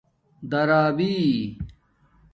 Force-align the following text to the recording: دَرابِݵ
دَرابِݵ 0.51 1.15